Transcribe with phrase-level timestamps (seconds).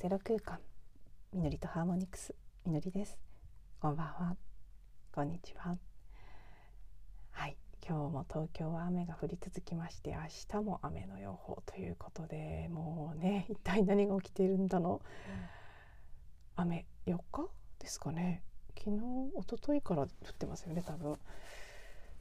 [0.00, 0.60] ゼロ空間。
[1.32, 2.32] みのりとハーモニクス。
[2.64, 3.18] みのりです。
[3.80, 4.36] こんばんは。
[5.10, 5.76] こんにちは。
[7.32, 7.56] はい。
[7.84, 10.18] 今日も東京は雨が降り続きまして明
[10.60, 17.48] 日も雨の予報ということでもうね一体何が起きているんだの、うん、雨4日
[17.80, 18.44] ですかね。
[18.78, 20.08] 昨日一昨日から降っ
[20.38, 21.18] てますよね多分。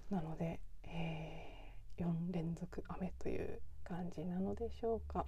[0.09, 5.27] なので、えー、4連続雨という感じなのでしょうか。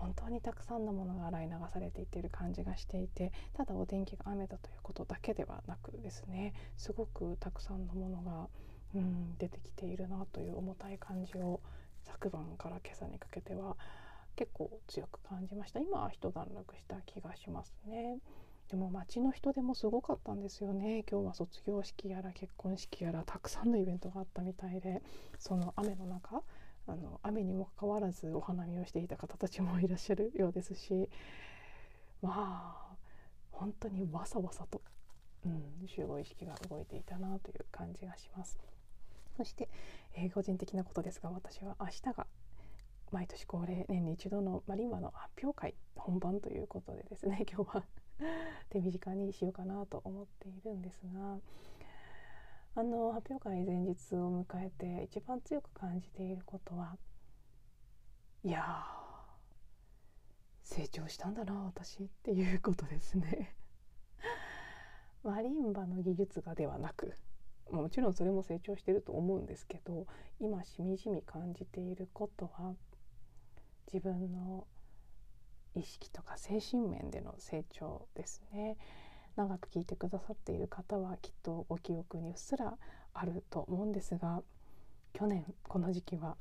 [0.00, 8.48] 本当にたくさんのものが洗い流されていっている感じがしていてただお天気が雨だということだけではなくですねすごくたくさんのものが、
[8.94, 11.60] うん、出てきているなという重たい感じを
[12.04, 13.76] 昨晩から今朝にかけては
[14.36, 15.80] 結構強く感じました。
[15.80, 18.18] 今は一段落した気がしますね。
[18.70, 21.04] でも街の人でもすごかったんですよね。
[21.10, 25.02] 今日は卒業式やら結婚式やらたくさんのイベントがあったみたいで
[25.38, 26.42] その雨の中
[26.90, 31.08] あの雨にもかかわらずお花見をしていた方たちもいらっしゃるようですし
[32.22, 32.96] まあ
[33.50, 34.82] 本当にわさわさと、
[35.44, 38.58] うん、集合意識が動いていたなという感じがします。
[39.36, 39.68] そして、
[40.14, 42.26] えー、個人的なことですが私は明日が
[43.10, 47.84] 毎年恒例年に一度のマリンバの発表会本番ということでですね 今日は
[48.68, 51.38] 手短にしようかなと思っているんですが
[52.76, 56.96] あの発表会前日を迎えて一番強く感じていることは
[58.44, 58.62] いや
[60.62, 63.56] 成長したんだな私っていうことですね
[65.24, 67.12] マリンバの技術がではなく
[67.70, 70.06] もちろんそれも成長してると思うんですけど
[70.38, 72.74] 今しみじみ感じていることは
[73.92, 74.66] 自分の
[75.74, 78.76] 意識とか精神面での成長ですね。
[79.36, 82.76] 長く聞いてくださっている方はきっとご記憶にうっすら
[83.14, 84.42] あると思うんですが
[85.12, 86.36] 去年この時期は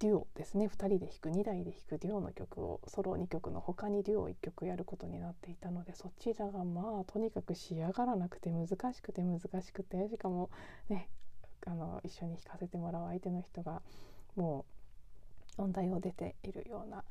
[0.00, 0.66] デュオですね。
[0.66, 10.50] 2人で弾く2台で弾くデュオの曲をソロ2曲の他にデュオ1曲やることになっていたのでそちらがまあとにかく仕上がらなくて難しくて難しくてしかも
[10.88, 11.08] ね
[11.66, 13.80] あの一緒に弾かせてもらう相手の人が
[14.36, 14.66] も
[15.58, 17.04] う音大を出ているような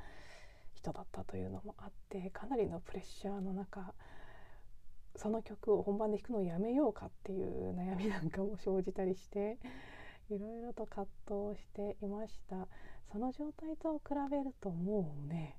[0.75, 3.93] 人だったというのもあってかなりのプレッシャーの中
[5.15, 9.57] その曲を本番で弾くのをやめようかっていう悩みなんかも生じたりして
[10.29, 12.67] いろいろと葛藤していました。
[13.11, 15.57] その状態と比べるともうね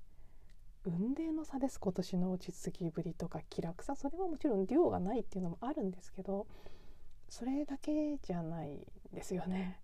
[0.82, 1.78] 雲泥の差です。
[1.78, 3.94] 今年の落ち着きぶりとか気楽さ。
[3.96, 6.46] それはもちろん量がないっていうのもあるんですけど
[7.28, 9.80] それだけじゃないですよね。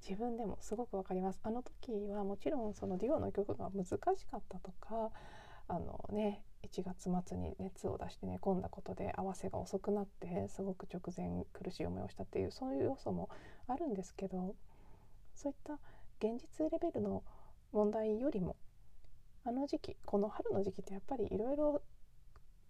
[0.00, 1.40] 自分でもすごくわかります。
[1.42, 5.10] あの時はもちろんそのデュオの曲が難しかったとか
[5.68, 13.28] あのね1月末に熱を出して寝込んだことで合わせが遅くなってすごく直前苦しい思いをしたっていうそういう要素も
[13.68, 14.54] あるんですけど
[15.34, 15.74] そういった
[16.18, 17.22] 現実レベルの
[17.72, 18.56] 問題よりも
[19.44, 21.82] あの時期この春の時期ってやっぱりいろいろ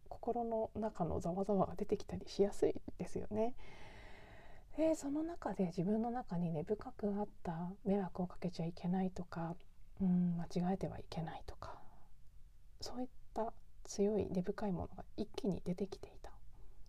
[0.08, 3.54] 心の中のざわざわが出てきたりしやすいですよね。
[4.76, 9.54] でその中で自分の中に根深くあった迷惑をかけちゃいけないとか、
[10.02, 11.78] うん、間違えてはいけないとか
[12.82, 13.54] そういった
[13.86, 16.32] 強い根深いものが一気に出てきていた。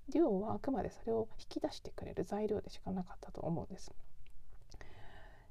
[0.10, 3.94] デュオはあくまでそれを引き出してくれる材料でしかなかったと思うんです。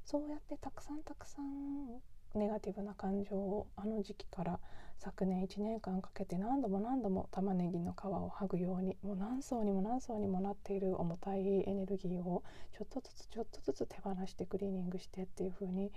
[0.04, 2.00] そうやってたくさんたくさん
[2.34, 4.60] ネガティブな感情をあの時期から
[4.98, 12.42] 昨年1年間かけて何度も何度も玉ねぎの皮を剥ぐようにもう何層にも何層にもなっている重たいエネルギーを
[12.72, 15.92] ちょっとずつちょっとずつ手放してクリーニングしてっていう風に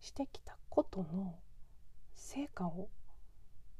[0.00, 1.34] してきたことの
[2.14, 2.88] 成果を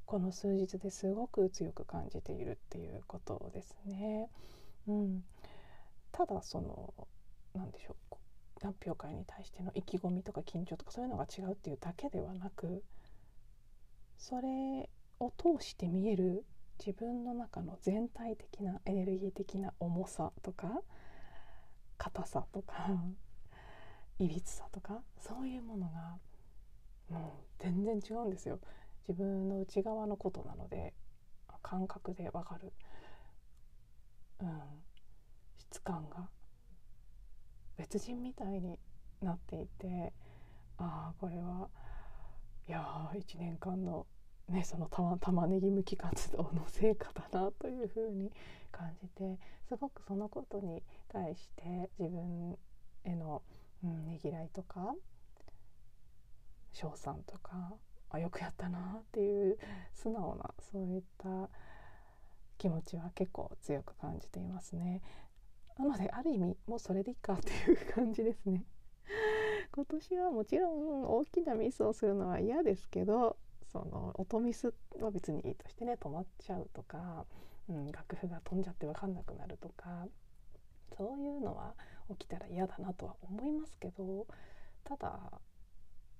[0.06, 4.30] この数日ですごく強く感じているっていうことですね。
[4.86, 5.24] うん、
[6.12, 6.94] ただその
[7.54, 8.16] 何でしょう
[8.62, 12.82] 発表会に対しての意気込みとか緊張とかそういうのが違うっていうだけではなく
[14.16, 14.88] それ
[15.18, 16.44] を通して見える
[16.78, 20.80] 自分の中の全体的なエネルギー的な重さとか
[21.98, 22.90] 硬さとか
[24.18, 26.16] いびつさとかそういうものが
[27.10, 28.58] もう全然違うんですよ。
[29.08, 30.94] 自分の内側のことなので
[31.62, 32.72] 感覚でわかる、
[34.40, 34.60] うん、
[35.58, 36.28] 質感が。
[37.76, 38.78] 別人みたいに
[39.20, 40.12] なっていて
[40.78, 41.68] ああこれは
[42.68, 44.06] いや1年間の
[44.48, 48.32] ねその玉玉ねぎむき活動の成果だなというふうに
[48.70, 49.38] 感じて
[49.68, 52.56] すごくそのことに対して自分
[53.04, 53.42] への、
[53.84, 54.94] うん、ねぎらいとか
[56.72, 57.74] 称賛とか
[58.16, 59.58] あよくやったなっていう
[59.94, 61.48] 素直なそういった
[62.58, 65.02] 気持ちは結構強く感じていますね。
[65.78, 68.64] なのである意味もうそれでいいかっていう感じですね。
[69.72, 73.36] 今年はもちろん大きなミスをするのは嫌ですけど
[73.66, 77.26] その音ミスは別にいいとしてね止まっちゃうとか、
[77.68, 80.08] うん、楽譜が飛んじゃって分かんなくなるとか
[80.96, 81.74] そういうのは
[82.08, 84.26] 起きたら嫌だなとは思いますけど
[84.84, 85.40] ただ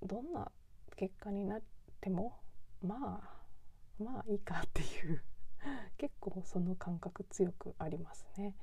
[0.03, 0.51] どんな
[0.95, 1.61] 結果になっ
[2.01, 2.37] ても
[2.81, 5.21] まあまあいいかっていう
[5.97, 8.53] 結構その感覚強くありますね。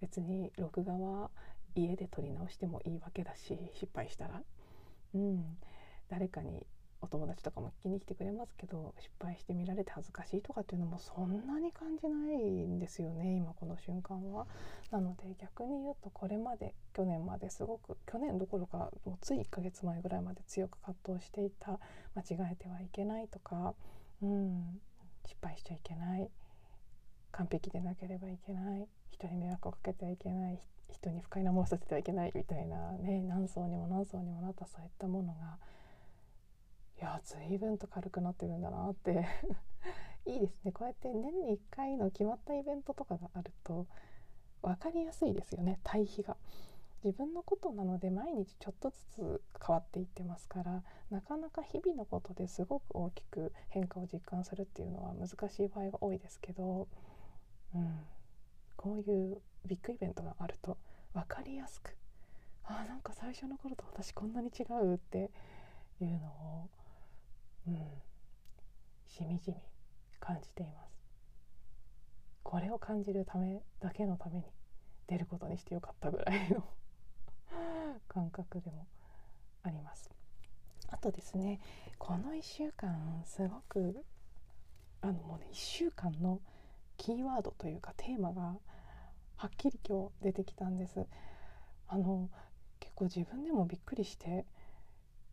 [0.00, 1.30] 別に録画は
[1.74, 4.42] 家で撮り直してもいいわけだし失敗したら、
[5.14, 5.58] うん、
[6.08, 6.66] 誰かに
[7.02, 14.46] お友達とかも聞きに来てくれますけど失敗して見られて恥ずかしいとかっていうのもそんなに感じないんですよね今この瞬間は。
[14.90, 21.78] なので逆に言うとこれまで去年まですごく去年どころかもうつい1ヶ月前ぐらいまで強く葛藤していた
[22.14, 23.74] 間違えてはいけないとか、
[24.20, 24.80] うん、
[25.24, 26.28] 失敗しちゃいけない
[27.32, 30.60] 完璧でなければいけない人に迷惑をかけてはいけない
[30.92, 35.58] 人に不快な思いさせてはいけないみたいなね何層にも何層にもなったそういったものが
[37.00, 39.26] いや随分と軽くなってるんだなって。
[40.26, 40.72] いいですね。
[40.72, 43.86] こうやって年に1回の決まったイベントとかがあると
[44.60, 45.80] 分かりやすいですよね。
[45.82, 46.36] 対比が。
[47.02, 56.88] 自分のことなので毎日ちょっとずつ変わっていってますからなかなか日々のことですごく大きく変化を実感するっていうのは難しい場合が多いですけど、
[57.74, 58.06] うん、
[58.76, 60.76] こういうビッグイベントがあると
[61.14, 61.96] 分かりやすく
[62.64, 65.30] あなんか最初の頃と私こんなに違うって
[66.00, 66.68] いうのを、
[67.66, 67.76] うん、
[69.06, 69.56] しみじみ
[70.18, 70.90] 感じています。
[72.42, 74.44] これを感じるためだけのために
[75.06, 76.64] 出ることにしてよかったぐらいの
[78.08, 78.86] 感覚でも
[79.62, 80.10] あります。
[80.88, 81.60] あとですね
[81.98, 84.04] この1週間すごく
[85.00, 86.40] あのもうね1週間の
[86.96, 88.56] キーワードというかテーマが
[89.36, 91.06] はっきり今日出てきたんです
[91.88, 92.28] あの
[92.78, 94.44] 結構自分でもびっくりして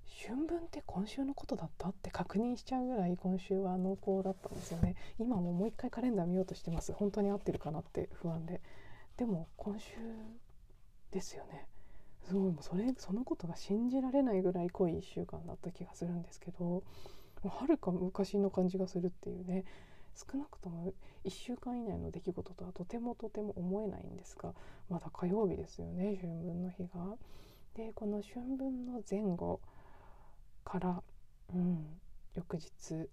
[0.07, 1.89] 春分って今週のことだった？
[1.89, 4.95] って確認しちゃうぐらい今週は濃厚だったんですよね。
[5.19, 6.93] 今ももう一回カレンダー見ようとしてます。
[6.93, 8.61] 本当に合ってるかなって不安で。
[9.17, 9.95] でも今週
[11.11, 11.67] ですよね。
[12.23, 12.51] すごい。
[12.51, 16.83] もうそれそのことが信じられないぐらい濃い1週間だった気がするんですけど
[17.43, 19.65] はるか昔の感じがするっていうね。
[20.15, 20.93] 少なくとも
[21.25, 24.55] 1週間以内の出来事とはとてもとても思えないんですが
[24.89, 27.15] まだ火曜日ですよね春分の日が。
[27.75, 29.61] でこの春分の前後
[30.67, 31.01] から、
[31.53, 31.85] うん、
[32.35, 33.07] 翌日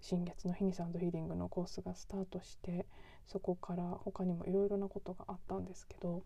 [0.00, 2.84] 新月の日にサンドヒーリングのコースがスタートして
[3.28, 6.24] そこから他にもいろいろなことがあったんですけど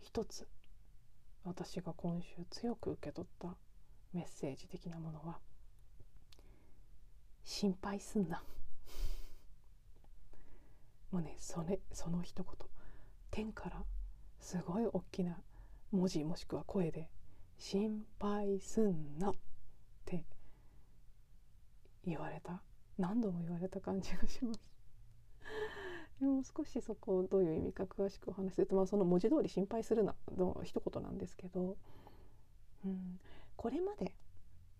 [0.00, 0.48] 一つ
[1.44, 3.54] 私が今週強く受け取った
[4.12, 5.38] メッセージ的なものは
[7.44, 8.42] 心配すんな。
[11.12, 12.52] もうねそれその一言。
[13.30, 13.84] 天から
[14.40, 15.38] すごい大きな
[15.90, 17.10] 文字もしくは声で
[17.58, 19.34] 「心配すんな」っ
[20.04, 20.24] て
[22.04, 22.62] 言われた。
[22.98, 24.60] 何度も言われた感じがします。
[26.20, 31.76] でも少しそこをどういう意味か詳しくお話しすると、まあ、その文字通り「心配するな」の一言なんですけど、
[32.84, 33.20] うん、
[33.56, 34.16] これまで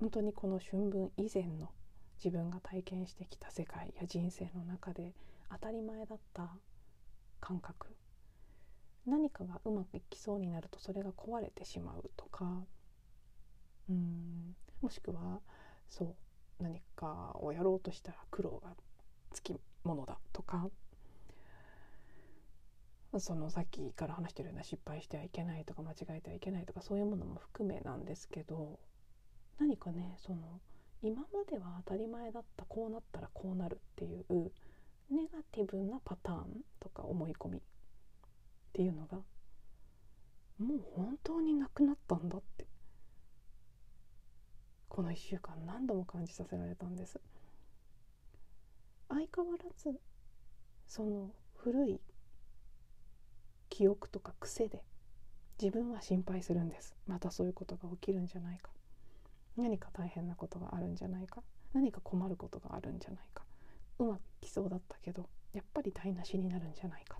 [0.00, 1.72] 本当にこの春分以前の
[2.16, 5.14] 自分が体験してきた世界や人生の中で
[5.50, 6.58] 当たり前だった
[7.38, 7.94] 感覚
[9.08, 12.64] 何かがうまくいきそうになるとそれが壊れてしまうとか。
[13.88, 14.54] うん。
[14.80, 15.40] もしくは
[15.88, 18.74] そう何かをやろうとしたら苦労が
[19.32, 20.68] つきものだとか。
[23.18, 28.78] そのさっきから話してるような失敗してはいけないとか間違えてはいけないとかそういうものも含めなんですけど。
[29.58, 30.60] 何かねその
[31.02, 34.24] 今までは当たり前だったこうなったらこうなるっていう
[35.10, 36.46] ネガティブなパターン
[36.80, 37.62] とか思い込み
[38.78, 39.18] っていうのが
[40.60, 42.64] もう本当になくなったんだって。
[44.88, 47.18] この1週間何度も感じさせられたんです。
[49.08, 49.98] 相変わらず
[50.86, 52.00] その古い
[53.68, 54.84] 記憶とか癖で
[55.60, 56.94] 自分は心配するんです。
[57.08, 58.70] またそういうことが起きるんじゃないか。
[59.56, 61.42] 何か大変なことがあるんじゃないか。
[61.72, 63.42] 何か困ることがあるんじゃないか。
[63.98, 67.18] うまくいきそうだったけどやっぱり台無しになるんじゃないか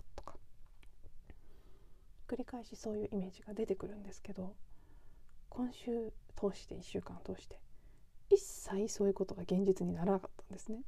[2.29, 4.53] 繰り返しそういうイメージが出てくるんですけど
[5.49, 7.59] 今週通して1週間通して
[8.29, 10.83] 一切そういうことが現実にならなかったんですね。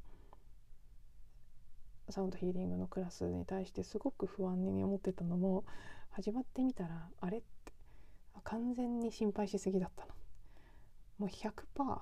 [2.08, 5.64] サウンドヒーリングのクラスに対してすごく不安に思ってたのも
[6.10, 7.72] 始まってみたらあれって
[8.44, 10.14] 完全に心配しすぎだったな
[11.18, 12.00] もう100%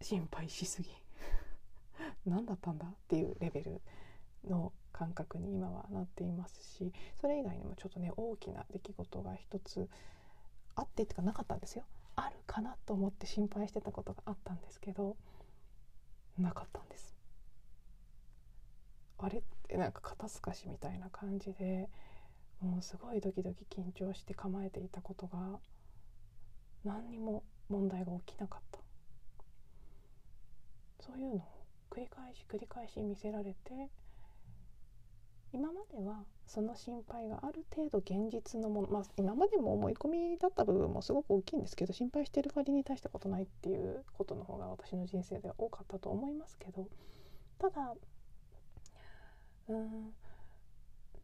[0.00, 0.90] 心配しすぎ
[2.26, 3.82] 何だったんだっていうレベル
[4.44, 9.88] の感覚に今はなっていますしそれ以外にもちょっとね大きな出来事が一つ
[10.74, 11.84] あってっていうかなかったんですよ。
[12.14, 15.16] あるかなと思って心配してたことがあったんですけど
[16.38, 17.14] なかったんです。
[19.18, 21.88] あれってなんか肩透かしみたいな感じで
[22.60, 25.58] もうすごいドキドキ緊張して構えていたことが
[26.84, 28.78] 何にも問題が起きなかった。
[31.00, 31.42] そういうのを
[31.90, 33.90] 繰り返し繰り返し見せられて
[35.52, 46.88] 今まではその心配がある程度現実のもの、まあ、今までも思い込みだった部分もすごく大きいんですけど心配してる割に大したことないっていうことの方が私の人生では多かったと思いますけど
[47.58, 47.94] ただ
[49.68, 50.12] うん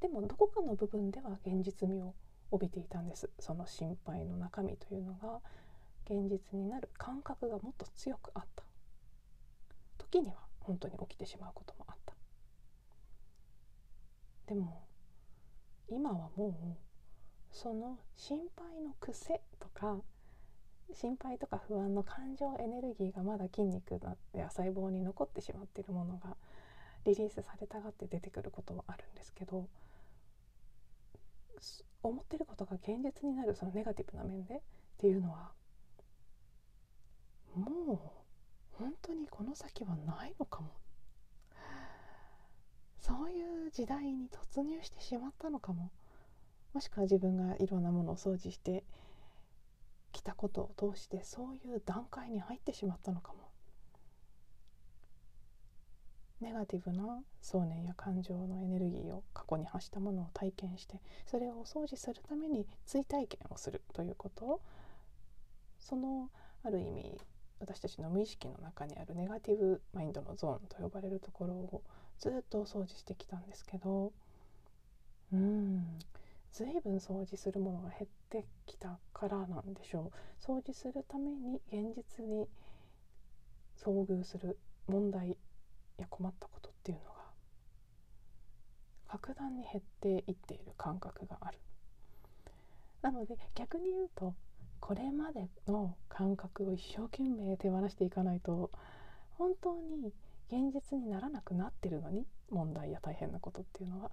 [0.00, 2.14] でもどこかの部分では現実味を
[2.50, 3.28] 帯びていたんです。
[3.38, 5.40] その心配の中身というのが
[6.04, 8.62] 現実になる感覚がもっと強くあった。
[9.98, 11.97] 時には本当に起きてしまうこともあった。
[14.48, 14.82] でも
[15.88, 16.78] 今はも
[17.52, 19.98] うその心配の癖とか
[20.94, 24.00] 心配とか不安の感情エネルギーがまだ筋肉
[24.32, 26.34] や細胞に残ってしまっているものが
[27.04, 29.68] リリースされたがって出てくることはあるんですけど
[32.02, 34.60] 思ってることが現実になるそのネガティブな面でっ
[34.98, 35.50] ていうのは
[37.54, 38.14] も
[38.78, 40.70] う本当にこの先はないのかも。
[43.08, 45.90] そういう時代に突入してしまったのかも。
[46.74, 48.84] もしくは自分がいろんなものを掃除して
[50.12, 53.48] きたことを通してそういう段階に入ってしまったのかも。
[56.40, 64.44] ネガティブな想念や感情のエネルギーを過去に発したものを体験してそれをお掃除するために追体験をするということ。
[64.44, 64.60] を
[65.78, 66.30] その
[66.62, 67.18] ある意味
[67.60, 71.82] 私たちの無意識の中にあるネガティブマインドのゾーンと呼ばれるところを
[72.18, 74.12] ずっとお掃除してきたんですけど
[75.32, 75.98] うん
[76.52, 80.42] 随分掃除するものが減ってきたからなんでしょう。
[80.42, 82.48] 掃除するために現実に
[83.76, 84.58] 遭遇する
[84.88, 85.36] 問題
[85.98, 87.18] や困ったことっていうのが
[89.06, 91.58] 格段に減っていっている感覚がある。
[93.02, 94.34] なので逆に言うと
[94.80, 98.70] これまでの感覚を一生懸命手放していかないと
[99.36, 100.12] 本当に
[100.50, 104.10] 現実にならなくなってるのに問題や大変なことっていうのは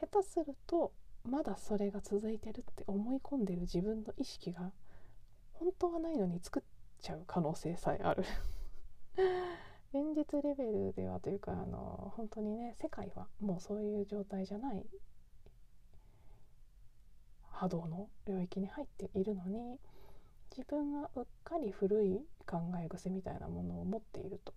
[0.00, 0.92] 下手すると
[1.24, 4.72] まだそれが続いてるって思い込んでる自分の意識が
[5.52, 6.62] 本当はないのに作っ
[7.00, 8.24] ちゃう可能性さえある。
[9.94, 14.86] 現実レベルではというかあの本当にね世界はもうそういう状態じゃない
[17.50, 19.78] 波動の領域に入っているのに
[20.50, 24.52] 自分がうっかり古い考え癖みたいなものを持っていると、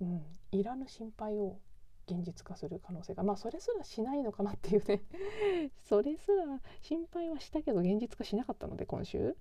[0.00, 0.22] うん、
[0.52, 1.58] いらぬ心配を
[2.06, 5.02] 現実化する可能性がまあそれすらしないのかなっていうね。
[5.82, 9.36] それすら心配はしたけど現実化しなかったので今週。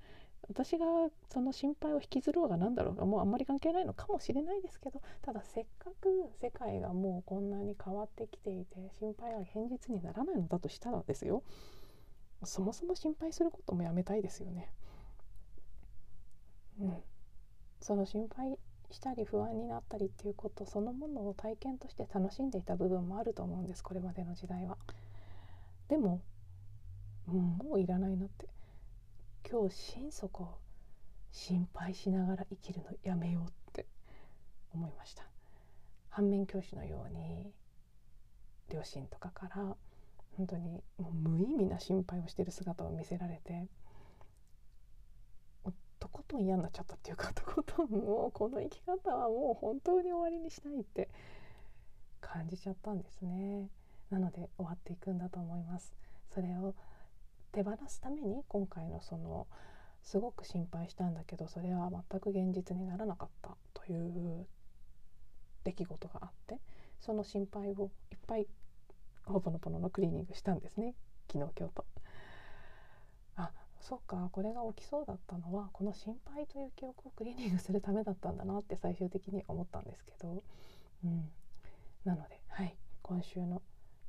[0.49, 0.85] 私が
[1.29, 11.43] その心配を引きずろうが何だろうがもうあんまり関係ないのかもしれないですけどただせっかく世界がもうこんなに変わってきていて心配は現実にならないのだとしたらですよ。
[12.43, 14.69] そもそも心配することもやめたいですよね。
[16.79, 17.03] うん、
[17.79, 18.57] その心配
[18.93, 24.77] したり不安になったりっていうことそのものを体験として楽しんでいた部分もあると思うんですこれまでの時代は。
[25.89, 26.21] でも、
[27.27, 28.47] うん、もういらないなって
[29.49, 30.57] 今日心底
[31.31, 33.85] 心配しながら生きるのやめようって
[34.73, 35.23] 思いました
[36.09, 37.51] 反面教師のように
[38.69, 39.75] 両親とかから
[40.37, 43.67] 本当にもう無意味な心配をしてる姿を見せられて
[46.03, 51.07] とことん嫌になっちゃったっていうかとことんもうこの生き方はもう本当に終わりにしたいって
[52.19, 53.69] 感じちゃったんですね。
[54.09, 55.93] なので終わっていくんだと思います。
[56.33, 56.75] それを
[57.53, 59.47] 手放すために今回のその
[60.01, 64.45] すごく心配したんだけどそれは全く現実にならなかったという
[65.63, 66.59] 出来事があって
[66.99, 68.47] その心配をいっぱい
[69.23, 70.95] ほぼのぽののクリーニングしたんですね。
[71.31, 71.92] 昨日今日と。
[73.83, 80.41] そっかこれが起きそうだったのはこの心配という記憶をクリーニングするためだったんだなって最終的に思ったんですけど、
[81.03, 81.29] うん、
[82.05, 82.75] なのではい。
[83.01, 83.61] 今週の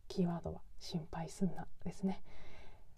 [0.06, 2.22] キーワードは「心配すんな」ですね。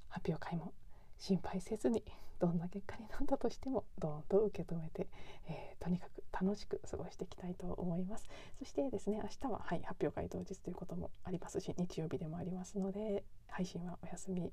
[0.09, 0.75] 発表会も
[1.19, 2.05] 心配せずに
[2.39, 5.09] どんな結果になったとしてもどーんと受け止めて、
[5.47, 8.29] えー、とにかく楽しく過ごしていきたいと思います。
[8.59, 14.53] そしてですね明日は、はい、発表会当日ということもありますし日曜日でもありますので配信はお休み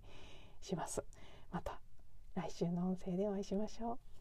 [0.62, 1.04] します。
[1.52, 1.82] また
[2.36, 4.13] 来週の音声でお会いしましょう。